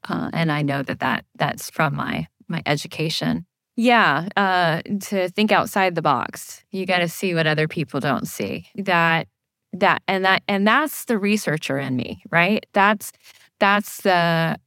Uh, 0.09 0.31
and 0.33 0.51
I 0.53 0.63
know 0.63 0.83
that, 0.83 1.01
that 1.01 1.25
that's 1.37 1.71
from 1.71 1.95
my 1.97 2.29
my 2.49 2.63
education. 2.67 3.47
Yeah, 3.77 4.29
uh, 4.37 4.83
to 5.09 5.29
think 5.29 5.53
outside 5.53 5.95
the 5.95 6.03
box. 6.03 6.65
You 6.71 6.87
got 6.87 6.99
to 6.99 7.09
see 7.09 7.35
what 7.35 7.47
other 7.47 7.69
people 7.69 8.01
don't 8.01 8.27
see. 8.27 8.67
That 8.77 9.29
that 9.81 10.03
and 10.09 10.25
that 10.25 10.43
and 10.49 10.67
that's 10.67 11.05
the 11.07 11.19
researcher 11.19 11.79
in 11.79 11.97
me, 11.97 12.23
right? 12.31 12.67
That's 12.73 13.13
that's 13.59 14.03
the 14.03 14.59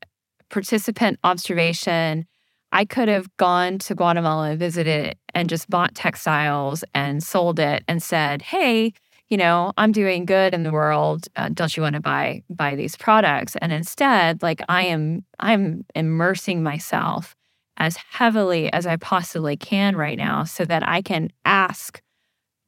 participant 0.50 1.20
observation, 1.24 2.26
I 2.72 2.86
could 2.86 3.08
have 3.08 3.36
gone 3.38 3.80
to 3.80 3.96
Guatemala 3.96 4.52
and 4.52 4.60
visited 4.60 5.18
and 5.34 5.50
just 5.50 5.70
bought 5.70 5.96
textiles 5.96 6.84
and 6.94 7.24
sold 7.24 7.60
it 7.60 7.84
and 7.88 8.02
said, 8.02 8.42
"Hey, 8.42 8.94
you 9.30 9.38
know, 9.38 9.74
I'm 9.78 9.92
doing 9.92 10.26
good 10.26 10.54
in 10.54 10.64
the 10.64 10.72
world. 10.72 11.28
Uh, 11.36 11.50
don't 11.54 11.76
you 11.76 11.84
want 11.84 11.96
to 11.96 12.02
buy 12.02 12.44
buy 12.50 12.76
these 12.76 12.96
products?" 12.96 13.56
And 13.62 13.72
instead, 13.72 14.42
like 14.44 14.62
I 14.70 14.84
am, 14.84 15.26
I'm 15.40 15.86
immersing 15.96 16.64
myself 16.64 17.36
as 17.78 17.98
heavily 17.98 18.72
as 18.74 18.86
I 18.86 18.98
possibly 18.98 19.56
can 19.58 19.96
right 19.96 20.18
now, 20.18 20.44
so 20.44 20.66
that 20.66 20.88
I 20.88 21.02
can 21.02 21.30
ask 21.46 22.02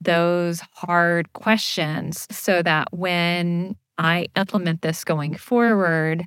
those 0.02 0.62
hard 0.74 1.32
questions, 1.34 2.28
so 2.32 2.62
that 2.64 2.88
when 2.92 3.76
I 3.98 4.28
implement 4.36 4.82
this 4.82 5.04
going 5.04 5.36
forward, 5.36 6.26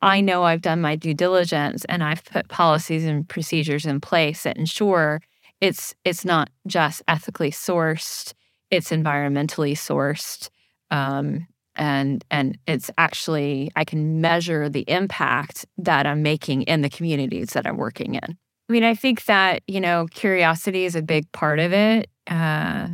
I 0.00 0.20
know 0.20 0.42
I've 0.42 0.62
done 0.62 0.80
my 0.80 0.96
due 0.96 1.14
diligence 1.14 1.84
and 1.86 2.02
I've 2.02 2.24
put 2.24 2.48
policies 2.48 3.04
and 3.04 3.28
procedures 3.28 3.86
in 3.86 4.00
place 4.00 4.42
that 4.42 4.56
ensure 4.56 5.20
it's 5.60 5.94
it's 6.04 6.24
not 6.24 6.50
just 6.66 7.02
ethically 7.08 7.50
sourced, 7.50 8.34
it's 8.70 8.90
environmentally 8.90 9.72
sourced, 9.72 10.50
um, 10.90 11.46
and 11.74 12.24
and 12.30 12.58
it's 12.66 12.90
actually 12.98 13.70
I 13.76 13.84
can 13.84 14.20
measure 14.20 14.68
the 14.68 14.84
impact 14.88 15.64
that 15.78 16.06
I'm 16.06 16.22
making 16.22 16.62
in 16.62 16.82
the 16.82 16.90
communities 16.90 17.50
that 17.50 17.66
I'm 17.66 17.78
working 17.78 18.14
in. 18.14 18.36
I 18.68 18.72
mean, 18.72 18.84
I 18.84 18.94
think 18.94 19.24
that 19.24 19.62
you 19.66 19.80
know 19.80 20.06
curiosity 20.10 20.84
is 20.84 20.96
a 20.96 21.02
big 21.02 21.30
part 21.32 21.58
of 21.60 21.72
it, 21.72 22.10
uh, 22.28 22.88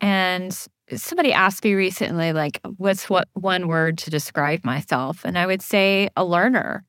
and 0.00 0.66
somebody 0.96 1.32
asked 1.32 1.64
me 1.64 1.74
recently, 1.74 2.32
like, 2.32 2.60
what's 2.76 3.10
what 3.10 3.28
one 3.34 3.68
word 3.68 3.98
to 3.98 4.10
describe 4.10 4.64
myself? 4.64 5.24
And 5.24 5.38
I 5.38 5.46
would 5.46 5.62
say 5.62 6.08
a 6.16 6.24
learner, 6.24 6.84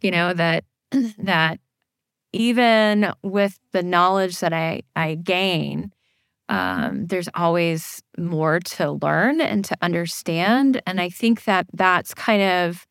you 0.00 0.10
know, 0.10 0.32
that 0.34 0.64
that 1.18 1.60
even 2.32 3.12
with 3.22 3.58
the 3.72 3.82
knowledge 3.82 4.40
that 4.40 4.52
I, 4.52 4.82
I 4.94 5.14
gain, 5.14 5.92
um, 6.48 7.06
there's 7.06 7.28
always 7.34 8.02
more 8.18 8.60
to 8.60 8.92
learn 8.92 9.40
and 9.40 9.64
to 9.64 9.76
understand. 9.82 10.80
And 10.86 11.00
I 11.00 11.08
think 11.08 11.44
that 11.44 11.66
that's 11.72 12.14
kind 12.14 12.42
of 12.42 12.86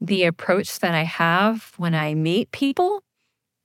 the 0.00 0.24
approach 0.24 0.78
that 0.80 0.94
I 0.94 1.02
have 1.02 1.72
when 1.76 1.94
I 1.94 2.14
meet 2.14 2.50
people 2.52 3.02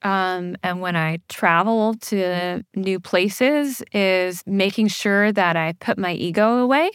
um, 0.04 0.56
and 0.64 0.82
when 0.82 0.96
I 0.96 1.20
travel 1.30 1.96
to 1.96 2.64
new 2.76 3.00
places 3.00 3.84
is 3.94 4.44
making 4.46 4.90
sure 4.90 5.32
that 5.32 5.56
I 5.56 5.74
put 5.80 5.98
my 5.98 6.14
ego 6.14 6.60
away 6.60 6.92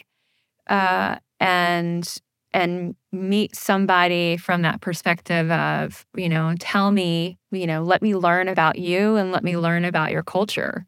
uh, 0.68 1.16
and 1.40 2.16
and 2.54 2.94
meet 3.12 3.54
somebody 3.54 4.36
from 4.38 4.62
that 4.62 4.80
perspective 4.80 5.50
of, 5.50 6.06
you 6.16 6.28
know, 6.28 6.54
tell 6.60 6.90
me, 6.90 7.38
you 7.50 7.66
know, 7.66 7.82
let 7.82 8.02
me 8.02 8.16
learn 8.16 8.48
about 8.48 8.78
you 8.78 9.16
and 9.16 9.32
let 9.32 9.44
me 9.44 9.56
learn 9.58 9.84
about 9.84 10.12
your 10.12 10.22
culture. 10.22 10.86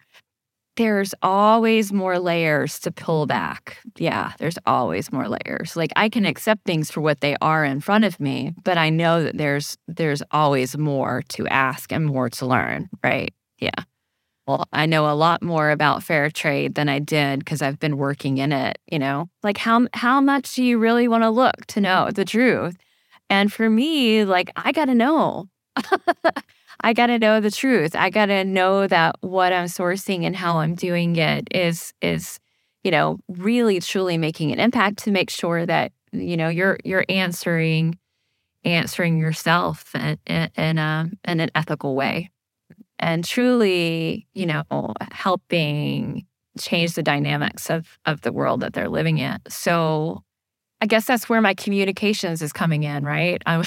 There's 0.76 1.14
always 1.22 1.92
more 1.92 2.18
layers 2.18 2.78
to 2.80 2.90
pull 2.90 3.26
back. 3.26 3.78
Yeah, 3.98 4.33
there's 4.38 4.56
always 4.66 5.12
more 5.12 5.28
layers. 5.28 5.76
Like 5.76 5.90
I 5.96 6.09
can 6.09 6.24
accept 6.24 6.64
things 6.64 6.90
for 6.90 7.00
what 7.00 7.20
they 7.20 7.37
are 7.42 7.64
in 7.64 7.80
front 7.80 8.04
of 8.04 8.18
me, 8.18 8.54
but 8.64 8.78
I 8.78 8.88
know 8.88 9.22
that 9.22 9.37
there's 9.37 9.76
there's 9.88 10.22
always 10.30 10.78
more 10.78 11.22
to 11.30 11.46
ask 11.48 11.92
and 11.92 12.06
more 12.06 12.30
to 12.30 12.46
learn, 12.46 12.88
right? 13.04 13.35
Yeah. 13.59 13.85
Well, 14.46 14.66
I 14.72 14.87
know 14.87 15.11
a 15.11 15.14
lot 15.14 15.42
more 15.42 15.70
about 15.70 16.02
fair 16.02 16.30
trade 16.30 16.74
than 16.74 16.88
I 16.88 16.98
did 16.98 17.40
because 17.40 17.62
I've 17.62 17.78
been 17.78 17.98
working 17.98 18.38
in 18.38 18.52
it, 18.52 18.78
you 18.90 18.98
know. 18.98 19.28
Like 19.42 19.59
how 19.59 19.87
how 19.94 20.20
much 20.20 20.54
do 20.54 20.64
you 20.64 20.78
really 20.78 21.09
want 21.09 21.24
to 21.24 21.30
look 21.30 21.66
to 21.68 21.80
know 21.80 22.11
the 22.12 22.24
truth? 22.24 22.76
And 23.30 23.52
for 23.52 23.70
me, 23.70 24.24
like 24.24 24.50
I 24.56 24.72
got 24.72 24.87
to 24.87 24.94
know. 24.94 25.48
I 26.82 26.92
got 26.92 27.06
to 27.06 27.18
know 27.18 27.40
the 27.40 27.50
truth. 27.50 27.94
I 27.94 28.10
got 28.10 28.26
to 28.26 28.44
know 28.44 28.86
that 28.86 29.16
what 29.20 29.52
I'm 29.52 29.66
sourcing 29.66 30.24
and 30.24 30.34
how 30.34 30.58
I'm 30.58 30.74
doing 30.74 31.16
it 31.16 31.48
is 31.50 31.92
is 32.00 32.40
you 32.82 32.90
know, 32.90 33.18
really 33.28 33.80
truly 33.80 34.16
making 34.16 34.52
an 34.52 34.60
impact 34.60 34.98
to 35.00 35.10
make 35.10 35.30
sure 35.30 35.66
that 35.66 35.92
you 36.12 36.36
know 36.36 36.48
you're 36.48 36.78
you're 36.84 37.04
answering 37.08 37.98
answering 38.64 39.18
yourself 39.18 39.94
in, 39.94 40.18
in, 40.26 40.50
in, 40.56 40.78
a, 40.78 41.10
in 41.26 41.40
an 41.40 41.50
ethical 41.54 41.94
way 41.94 42.30
and 42.98 43.24
truly, 43.24 44.26
you 44.34 44.44
know, 44.44 44.62
helping 45.12 46.26
change 46.58 46.92
the 46.94 47.02
dynamics 47.02 47.70
of 47.70 47.98
of 48.06 48.20
the 48.22 48.32
world 48.32 48.60
that 48.60 48.72
they're 48.72 48.88
living 48.88 49.18
in. 49.18 49.38
So 49.48 50.22
I 50.80 50.86
guess 50.86 51.04
that's 51.04 51.28
where 51.28 51.40
my 51.40 51.54
communications 51.54 52.42
is 52.42 52.52
coming 52.52 52.82
in, 52.82 53.04
right? 53.04 53.42
I'm 53.46 53.64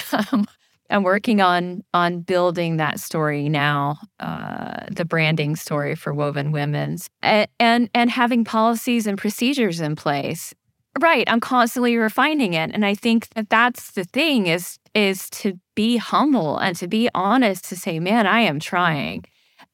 I'm 0.90 1.02
working 1.02 1.40
on 1.40 1.82
on 1.94 2.20
building 2.20 2.76
that 2.76 3.00
story 3.00 3.48
now, 3.48 3.98
uh, 4.20 4.86
the 4.90 5.04
branding 5.04 5.56
story 5.56 5.94
for 5.94 6.12
Woven 6.12 6.52
Women's, 6.52 7.08
and, 7.22 7.48
and 7.58 7.90
and 7.94 8.10
having 8.10 8.44
policies 8.44 9.06
and 9.06 9.16
procedures 9.16 9.80
in 9.80 9.96
place. 9.96 10.54
Right, 11.00 11.24
I'm 11.28 11.40
constantly 11.40 11.96
refining 11.96 12.54
it, 12.54 12.70
and 12.72 12.84
I 12.84 12.94
think 12.94 13.28
that 13.30 13.50
that's 13.50 13.92
the 13.92 14.04
thing 14.04 14.46
is 14.46 14.78
is 14.94 15.28
to 15.28 15.58
be 15.74 15.96
humble 15.96 16.58
and 16.58 16.76
to 16.76 16.86
be 16.86 17.08
honest 17.14 17.64
to 17.66 17.76
say, 17.76 17.98
man, 17.98 18.26
I 18.26 18.40
am 18.40 18.60
trying. 18.60 19.24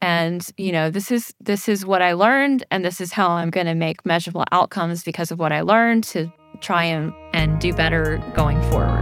And 0.01 0.47
you 0.57 0.73
know, 0.73 0.91
this 0.91 1.11
is 1.11 1.35
this 1.41 1.69
is 1.69 1.85
what 1.85 2.03
I 2.03 2.15
learned 2.15 2.65
and 2.71 2.85
this 2.85 3.01
is 3.01 3.13
how 3.13 3.31
I'm 3.31 3.51
going 3.51 3.67
to 3.67 3.75
make 3.75 4.07
measurable 4.07 4.45
outcomes 4.51 5.03
because 5.03 5.31
of 5.31 5.39
what 5.39 5.53
I 5.53 5.61
learned 5.61 6.05
to 6.05 6.33
try 6.61 6.85
and, 6.85 7.13
and 7.33 7.61
do 7.61 7.73
better 7.73 8.23
going 8.35 8.61
forward. 8.71 9.00